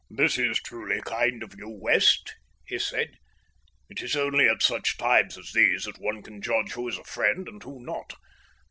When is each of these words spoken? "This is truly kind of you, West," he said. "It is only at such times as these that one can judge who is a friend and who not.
"This 0.09 0.39
is 0.39 0.57
truly 0.57 0.99
kind 1.03 1.43
of 1.43 1.53
you, 1.59 1.69
West," 1.69 2.33
he 2.65 2.79
said. 2.79 3.17
"It 3.87 4.01
is 4.01 4.15
only 4.15 4.49
at 4.49 4.63
such 4.63 4.97
times 4.97 5.37
as 5.37 5.51
these 5.53 5.83
that 5.83 5.99
one 6.01 6.23
can 6.23 6.41
judge 6.41 6.71
who 6.71 6.87
is 6.89 6.97
a 6.97 7.03
friend 7.03 7.47
and 7.47 7.61
who 7.61 7.85
not. 7.85 8.13